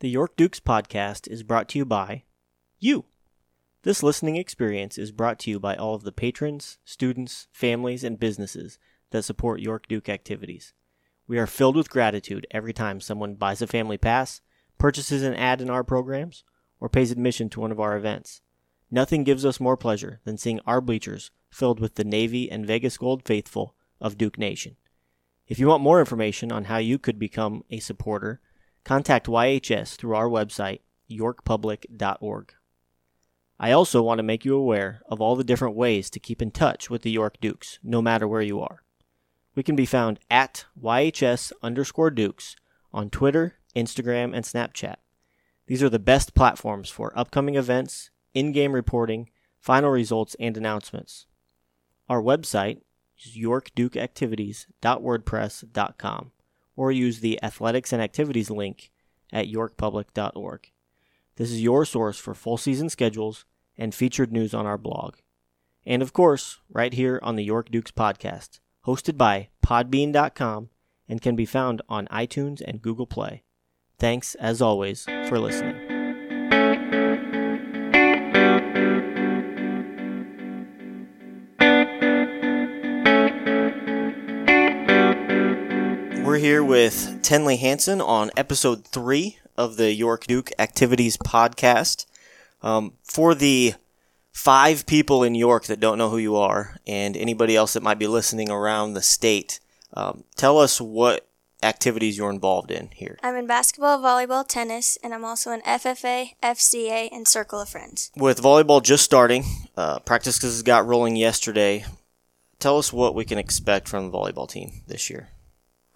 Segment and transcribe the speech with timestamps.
[0.00, 2.24] The York Dukes podcast is brought to you by
[2.78, 3.04] you.
[3.82, 8.18] This listening experience is brought to you by all of the patrons, students, families, and
[8.18, 8.78] businesses
[9.10, 10.72] that support York Duke activities.
[11.26, 14.40] We are filled with gratitude every time someone buys a family pass,
[14.78, 16.44] purchases an ad in our programs,
[16.80, 18.40] or pays admission to one of our events.
[18.90, 22.96] Nothing gives us more pleasure than seeing our bleachers filled with the Navy and Vegas
[22.96, 24.76] Gold faithful of Duke Nation.
[25.46, 28.40] If you want more information on how you could become a supporter,
[28.84, 32.54] contact YHS through our website, yorkpublic.org.
[33.58, 36.50] I also want to make you aware of all the different ways to keep in
[36.50, 38.82] touch with the York Dukes, no matter where you are.
[39.54, 42.56] We can be found at YHS underscore Dukes
[42.92, 44.96] on Twitter, Instagram, and Snapchat.
[45.66, 51.26] These are the best platforms for upcoming events, in game reporting, final results, and announcements.
[52.08, 52.80] Our website
[53.18, 56.32] is yorkdukeactivities.wordpress.com
[56.80, 58.90] or use the Athletics and Activities link
[59.34, 60.72] at yorkpublic.org.
[61.36, 63.44] This is your source for full season schedules
[63.76, 65.16] and featured news on our blog.
[65.84, 70.70] And of course, right here on the York Dukes podcast, hosted by podbean.com
[71.06, 73.42] and can be found on iTunes and Google Play.
[73.98, 75.89] Thanks, as always, for listening.
[86.70, 92.06] With Tenley Hansen on episode three of the York Duke Activities podcast.
[92.62, 93.74] Um, for the
[94.30, 97.98] five people in York that don't know who you are, and anybody else that might
[97.98, 99.58] be listening around the state,
[99.94, 101.26] um, tell us what
[101.60, 103.18] activities you're involved in here.
[103.20, 108.12] I'm in basketball, volleyball, tennis, and I'm also in FFA, FCA, and Circle of Friends.
[108.16, 109.42] With volleyball just starting,
[109.76, 111.84] uh, practices got rolling yesterday.
[112.60, 115.30] Tell us what we can expect from the volleyball team this year.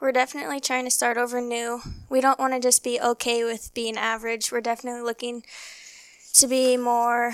[0.05, 1.81] We're definitely trying to start over new.
[2.11, 4.53] We don't want to just be okay with being average.
[4.53, 5.45] We're definitely looking
[6.35, 7.33] to be more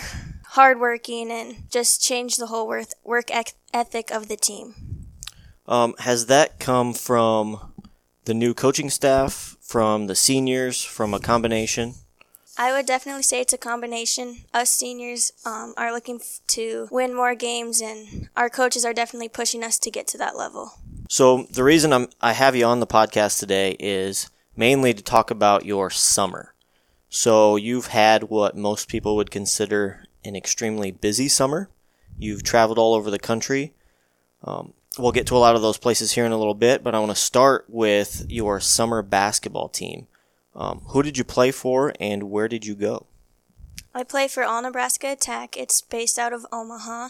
[0.51, 3.31] hardworking and just change the whole work,
[3.75, 4.77] ethic of the team.
[5.67, 7.73] Um, has that come from
[8.25, 11.95] the new coaching staff, from the seniors, from a combination?
[12.57, 14.45] I would definitely say it's a combination.
[14.55, 19.29] Us seniors um, are looking f- to win more games, and our coaches are definitely
[19.29, 20.75] pushing us to get to that level.
[21.11, 25.33] So the reason I'm I have you on the podcast today is mainly to talk
[25.33, 26.55] about your summer.
[27.09, 31.69] So you've had what most people would consider an extremely busy summer.
[32.17, 33.75] You've traveled all over the country.
[34.45, 36.95] Um, we'll get to a lot of those places here in a little bit, but
[36.95, 40.07] I want to start with your summer basketball team.
[40.55, 43.07] Um, who did you play for, and where did you go?
[43.92, 45.57] I play for All Nebraska Attack.
[45.57, 47.09] It's based out of Omaha.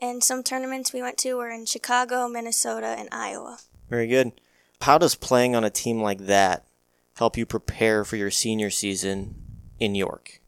[0.00, 3.58] And some tournaments we went to were in Chicago, Minnesota, and Iowa.
[3.88, 4.32] Very good.
[4.82, 6.64] How does playing on a team like that
[7.16, 9.34] help you prepare for your senior season
[9.80, 10.40] in York?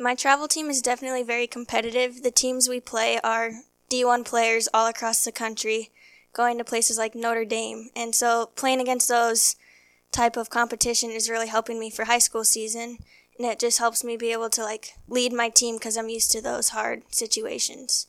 [0.00, 2.22] My travel team is definitely very competitive.
[2.22, 3.50] The teams we play are
[3.90, 5.90] D1 players all across the country,
[6.32, 7.90] going to places like Notre Dame.
[7.94, 9.54] And so playing against those
[10.10, 12.98] type of competition is really helping me for high school season.
[13.38, 16.32] And it just helps me be able to like lead my team because I'm used
[16.32, 18.06] to those hard situations.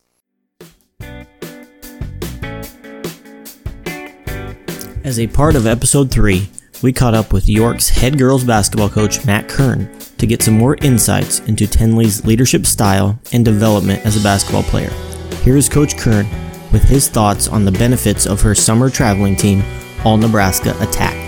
[5.03, 6.47] As a part of episode 3,
[6.81, 10.78] we caught up with York's head girls basketball coach Matt Kern to get some more
[10.78, 14.91] insights into Tenley's leadership style and development as a basketball player.
[15.44, 16.25] Here is Coach Kern
[16.72, 19.62] with his thoughts on the benefits of her summer traveling team,
[20.06, 21.20] All Nebraska Attack.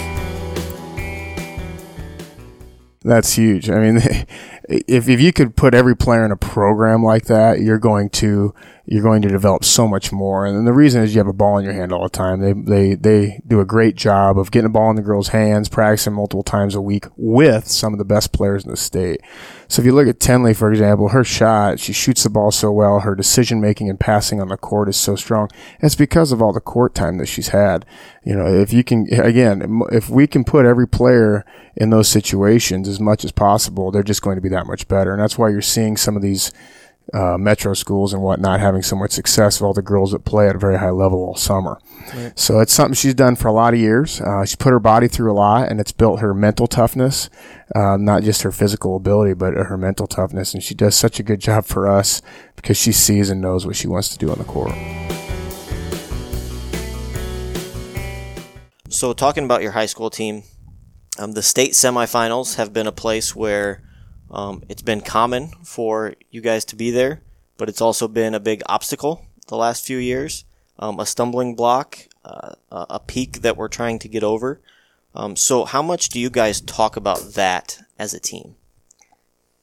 [3.02, 3.70] That's huge.
[3.70, 3.98] I mean,
[4.70, 8.56] if, if you could put every player in a program like that, you're going to
[8.88, 10.46] you're going to develop so much more.
[10.46, 12.40] And the reason is you have a ball in your hand all the time.
[12.40, 15.70] They, they, they do a great job of getting a ball in the girls' hands,
[15.70, 19.22] practicing multiple times a week with some of the best players in the state.
[19.68, 22.72] So if you look at Tenley, for example, her shot, she shoots the ball so
[22.72, 23.00] well.
[23.00, 25.50] Her decision making and passing on the court is so strong.
[25.80, 27.86] It's because of all the court time that she's had.
[28.24, 31.44] You know, if you can, again, if we can put every player
[31.76, 35.12] in those situations as much as possible, they're just going to be that much better.
[35.12, 36.52] And that's why you're seeing some of these
[37.14, 40.50] uh, metro schools and whatnot having so much success with all the girls that play
[40.50, 41.80] at a very high level all summer.
[42.14, 42.38] Right.
[42.38, 44.20] So it's something she's done for a lot of years.
[44.22, 47.30] Uh, she's put her body through a lot, and it's built her mental toughness,
[47.76, 50.54] uh, not just her physical ability, but her mental toughness.
[50.54, 52.22] And she does such a good job for us
[52.56, 54.74] because she sees and knows what she wants to do on the court.
[58.90, 60.44] So, talking about your high school team,
[61.20, 63.85] um, the state semifinals have been a place where
[64.32, 67.22] um, it's been common for you guys to be there,
[67.58, 70.46] but it's also been a big obstacle the last few years,
[70.80, 74.60] um, a stumbling block, uh, a peak that we're trying to get over.
[75.14, 78.56] Um, so, how much do you guys talk about that as a team?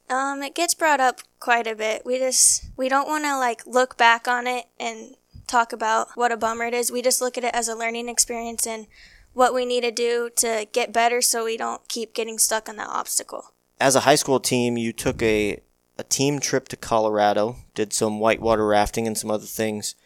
[0.09, 2.06] Um, it gets brought up quite a bit.
[2.06, 5.17] We just we don't want to like look back on it and
[5.47, 6.93] talk about what a bummer it is.
[6.93, 8.87] We just look at it as a learning experience and
[9.35, 12.76] what we need to do to get better so we don't keep getting stuck on
[12.76, 13.53] that obstacle.
[13.82, 15.61] As a high school team, you took a
[15.99, 19.96] a team trip to Colorado, did some whitewater rafting and some other things.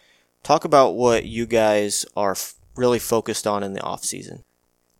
[0.43, 4.45] Talk about what you guys are f- really focused on in the off season.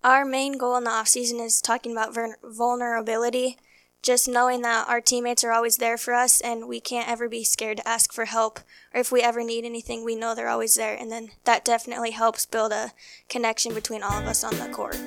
[0.05, 3.57] Our main goal in the off season is talking about ver- vulnerability
[4.03, 7.45] just knowing that our teammates are always there for us and we can't ever be
[7.45, 8.61] scared to ask for help
[8.93, 12.11] or if we ever need anything we know they're always there and then that definitely
[12.11, 12.93] helps build a
[13.31, 14.99] connection between all of us on the court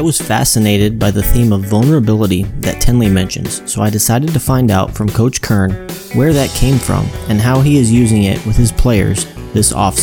[0.00, 4.40] I was fascinated by the theme of vulnerability that Tenley mentions, so I decided to
[4.40, 5.72] find out from Coach Kern
[6.14, 9.98] where that came from and how he is using it with his players this off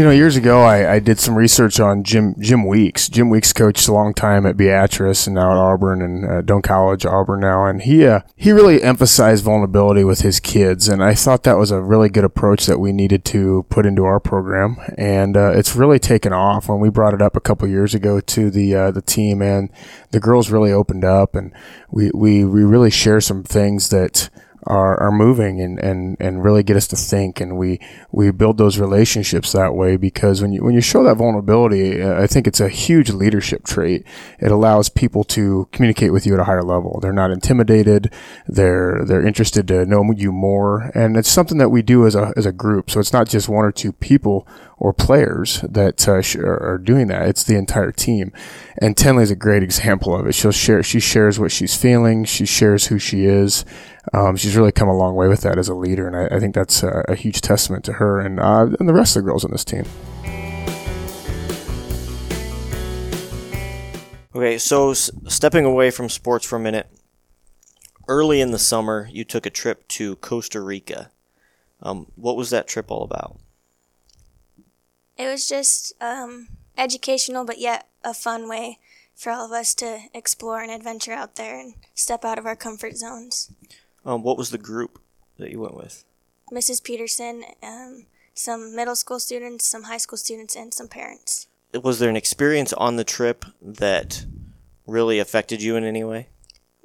[0.00, 3.06] You know, years ago, I, I did some research on Jim Jim Weeks.
[3.06, 6.62] Jim Weeks coached a long time at Beatrice and now at Auburn and uh, Doane
[6.62, 11.12] College, Auburn now, and he uh, he really emphasized vulnerability with his kids, and I
[11.12, 14.78] thought that was a really good approach that we needed to put into our program,
[14.96, 16.70] and uh, it's really taken off.
[16.70, 19.70] When we brought it up a couple years ago to the uh, the team, and
[20.12, 21.52] the girls really opened up, and
[21.90, 24.30] we we we really share some things that
[24.64, 27.40] are, are moving and, and, and really get us to think.
[27.40, 27.80] And we,
[28.12, 32.26] we build those relationships that way because when you, when you show that vulnerability, I
[32.26, 34.06] think it's a huge leadership trait.
[34.38, 36.98] It allows people to communicate with you at a higher level.
[37.00, 38.12] They're not intimidated.
[38.46, 40.90] They're, they're interested to know you more.
[40.94, 42.90] And it's something that we do as a, as a group.
[42.90, 44.46] So it's not just one or two people
[44.80, 47.28] or players that uh, are doing that.
[47.28, 48.32] It's the entire team.
[48.78, 50.34] And Tenley is a great example of it.
[50.34, 52.24] She'll share, she shares what she's feeling.
[52.24, 53.66] She shares who she is.
[54.14, 56.06] Um, she's really come a long way with that as a leader.
[56.06, 58.94] And I, I think that's a, a, huge testament to her and, uh, and the
[58.94, 59.84] rest of the girls on this team.
[64.34, 66.86] Okay, so s- stepping away from sports for a minute,
[68.08, 71.10] early in the summer, you took a trip to Costa Rica.
[71.82, 73.38] Um, what was that trip all about?
[75.20, 78.78] It was just um, educational, but yet a fun way
[79.14, 82.56] for all of us to explore and adventure out there and step out of our
[82.56, 83.52] comfort zones.
[84.02, 84.98] Um, what was the group
[85.36, 86.04] that you went with?
[86.50, 86.82] Mrs.
[86.82, 91.48] Peterson, um, some middle school students, some high school students, and some parents.
[91.74, 94.24] Was there an experience on the trip that
[94.86, 96.28] really affected you in any way?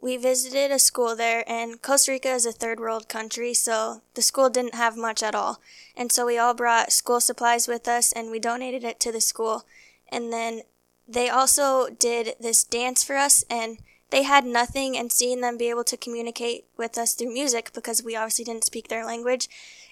[0.06, 4.22] We visited a school there, and Costa Rica is a third world country, so the
[4.22, 5.60] school didn't have much at all.
[5.98, 9.20] And so we all brought school supplies with us and we donated it to the
[9.20, 9.66] school.
[10.10, 10.62] And then
[11.08, 13.80] they also did this dance for us, and
[14.12, 18.04] they had nothing, and seeing them be able to communicate with us through music because
[18.04, 19.50] we obviously didn't speak their language,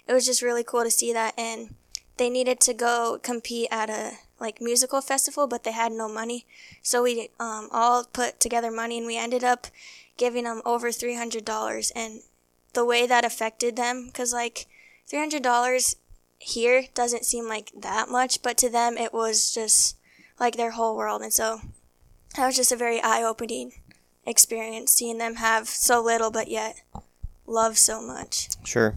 [0.08, 1.34] it was just really cool to see that.
[1.40, 1.74] And
[2.18, 6.46] they needed to go compete at a like musical festival, but they had no money.
[6.82, 9.68] So we um, all put together money, and we ended up
[10.18, 12.22] giving them over $300 and
[12.74, 14.68] the way that affected them because like
[15.12, 15.96] $300
[16.40, 19.96] here doesn't seem like that much but to them it was just
[20.40, 21.62] like their whole world and so
[22.36, 23.72] that was just a very eye-opening
[24.26, 26.82] experience seeing them have so little but yet
[27.46, 28.50] love so much.
[28.64, 28.96] Sure.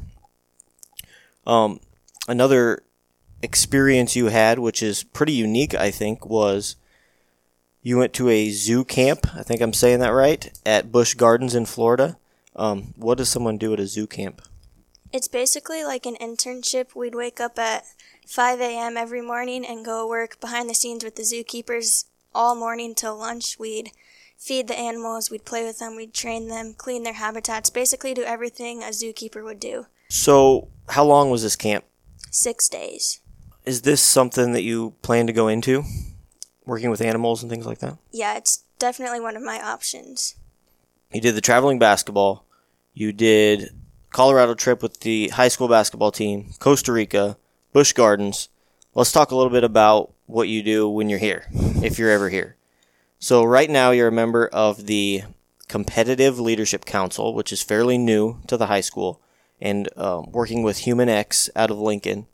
[1.46, 1.80] Um
[2.28, 2.82] another
[3.42, 6.74] experience you had which is pretty unique i think was
[7.86, 9.28] you went to a zoo camp.
[9.36, 12.18] I think I'm saying that right at Busch Gardens in Florida.
[12.56, 14.42] Um, what does someone do at a zoo camp?
[15.12, 16.96] It's basically like an internship.
[16.96, 17.84] We'd wake up at
[18.26, 18.96] 5 a.m.
[18.96, 23.56] every morning and go work behind the scenes with the zookeepers all morning till lunch.
[23.56, 23.92] We'd
[24.36, 28.24] feed the animals, we'd play with them, we'd train them, clean their habitats, basically do
[28.24, 29.86] everything a zookeeper would do.
[30.08, 31.84] So, how long was this camp?
[32.32, 33.20] Six days.
[33.64, 35.84] Is this something that you plan to go into?
[36.66, 37.96] Working with animals and things like that?
[38.12, 40.34] Yeah, it's definitely one of my options.
[41.12, 42.44] You did the traveling basketball.
[42.92, 43.70] You did
[44.10, 47.36] Colorado trip with the high school basketball team, Costa Rica,
[47.72, 48.48] Busch Gardens.
[48.94, 51.46] Let's talk a little bit about what you do when you're here,
[51.82, 52.56] if you're ever here.
[53.18, 55.22] So right now you're a member of the
[55.68, 59.20] Competitive Leadership Council, which is fairly new to the high school,
[59.60, 62.26] and um, working with HumanX out of Lincoln.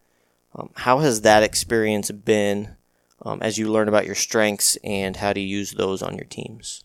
[0.54, 2.76] Um, how has that experience been
[3.24, 6.84] um, as you learn about your strengths and how to use those on your teams?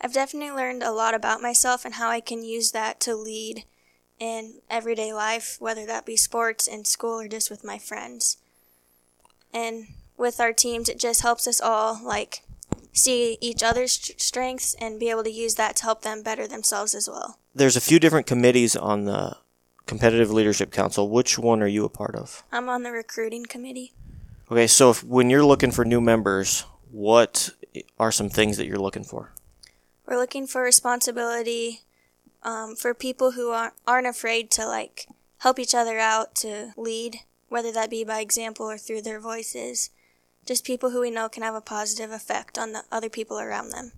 [0.00, 3.64] I've definitely learned a lot about myself and how I can use that to lead
[4.18, 8.36] in everyday life, whether that be sports, in school, or just with my friends.
[9.52, 12.42] And with our teams, it just helps us all like
[12.92, 16.94] see each other's strengths and be able to use that to help them better themselves
[16.94, 17.38] as well.
[17.54, 19.36] There's a few different committees on the
[19.86, 21.08] competitive leadership council.
[21.08, 22.42] Which one are you a part of?
[22.52, 23.92] I'm on the recruiting committee.
[24.52, 27.48] Okay, so if, when you're looking for new members, what
[27.98, 29.32] are some things that you're looking for?
[30.04, 31.80] We're looking for responsibility
[32.42, 35.06] um, for people who aren't, aren't afraid to like
[35.38, 39.88] help each other out to lead, whether that be by example or through their voices.
[40.44, 43.70] Just people who we know can have a positive effect on the other people around
[43.70, 43.92] them.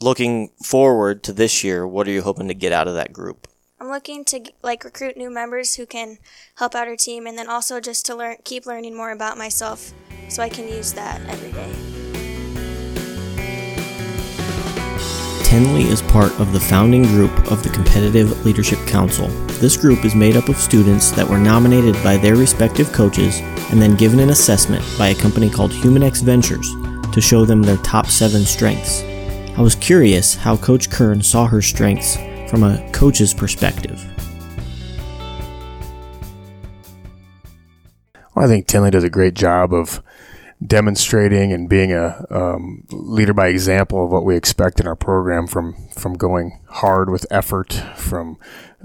[0.00, 3.46] Looking forward to this year, what are you hoping to get out of that group?
[3.82, 6.18] I'm looking to like recruit new members who can
[6.56, 9.94] help out our team, and then also just to learn, keep learning more about myself,
[10.28, 11.72] so I can use that every day.
[15.44, 19.28] Tenley is part of the founding group of the Competitive Leadership Council.
[19.60, 23.80] This group is made up of students that were nominated by their respective coaches and
[23.80, 26.70] then given an assessment by a company called HumanX Ventures
[27.14, 29.02] to show them their top seven strengths.
[29.56, 32.18] I was curious how Coach Kern saw her strengths
[32.50, 34.04] from a coach's perspective.
[38.34, 40.02] Well, I think Tenley does a great job of
[40.66, 45.46] demonstrating and being a um, leader by example of what we expect in our program
[45.46, 48.36] from from going hard with effort, from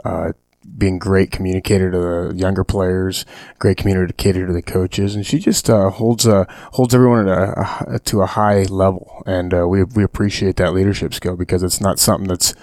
[0.03, 0.33] uh,
[0.77, 3.25] being great communicator to the younger players,
[3.57, 7.99] great communicator to the coaches, and she just uh, holds uh, holds everyone a, a,
[7.99, 11.97] to a high level, and uh, we we appreciate that leadership skill because it's not
[11.97, 12.53] something that's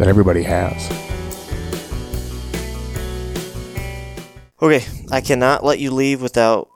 [0.00, 0.88] that everybody has.
[4.62, 6.70] Okay, I cannot let you leave without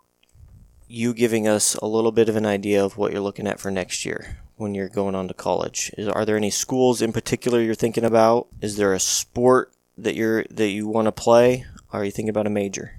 [0.88, 3.70] you giving us a little bit of an idea of what you're looking at for
[3.70, 5.90] next year when you're going on to college.
[5.96, 8.48] Is, are there any schools in particular you're thinking about?
[8.60, 11.64] Is there a sport that you're that you want to play?
[11.94, 12.98] Are you thinking about a major?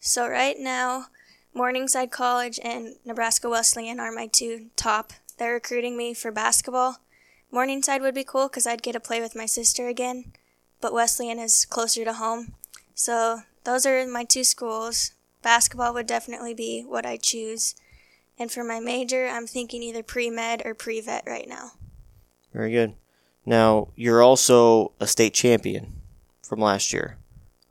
[0.00, 1.08] So right now,
[1.52, 5.12] Morningside College and Nebraska Wesleyan are my two top.
[5.36, 6.96] They're recruiting me for basketball.
[7.50, 10.32] Morningside would be cool because I'd get to play with my sister again,
[10.80, 12.54] but Wesleyan is closer to home.
[12.94, 17.74] So those are my two schools basketball would definitely be what I choose.
[18.38, 21.72] And for my major, I'm thinking either pre med or pre vet right now.
[22.52, 22.94] Very good.
[23.44, 25.94] Now, you're also a state champion
[26.42, 27.18] from last year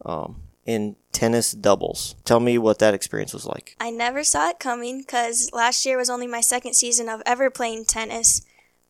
[0.05, 2.15] um, in tennis doubles.
[2.23, 3.75] Tell me what that experience was like.
[3.79, 7.49] I never saw it coming because last year was only my second season of ever
[7.49, 8.41] playing tennis.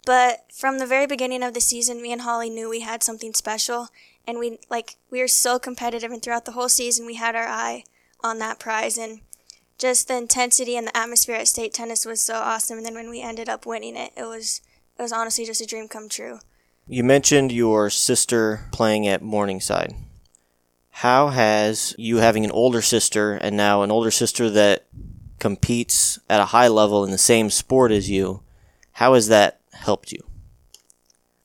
[0.05, 3.33] But from the very beginning of the season, me and Holly knew we had something
[3.33, 3.89] special,
[4.25, 7.47] and we like we were so competitive, and throughout the whole season, we had our
[7.47, 7.83] eye
[8.21, 9.21] on that prize and
[9.77, 13.09] just the intensity and the atmosphere at state tennis was so awesome and then when
[13.09, 14.61] we ended up winning it it was
[14.97, 16.39] it was honestly just a dream come true.
[16.85, 19.93] You mentioned your sister playing at morningside.
[20.89, 24.87] How has you having an older sister and now an older sister that
[25.39, 28.43] competes at a high level in the same sport as you
[28.93, 30.21] how has that helped you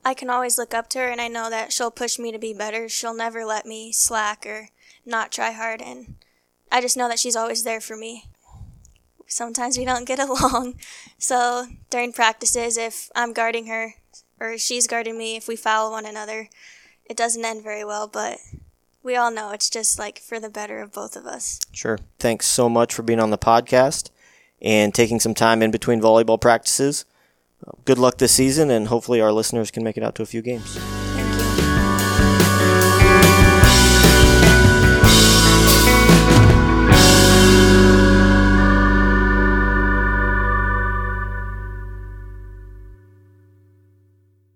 [0.04, 2.38] i can always look up to her and i know that she'll push me to
[2.38, 4.68] be better she'll never let me slack or
[5.06, 6.14] not try hard and
[6.74, 8.24] I just know that she's always there for me.
[9.28, 10.74] Sometimes we don't get along.
[11.18, 13.94] So during practices, if I'm guarding her
[14.40, 16.48] or she's guarding me, if we foul one another,
[17.04, 18.38] it doesn't end very well, but
[19.04, 21.60] we all know it's just like for the better of both of us.
[21.70, 22.00] Sure.
[22.18, 24.10] Thanks so much for being on the podcast
[24.60, 27.04] and taking some time in between volleyball practices.
[27.84, 30.42] Good luck this season, and hopefully, our listeners can make it out to a few
[30.42, 30.78] games.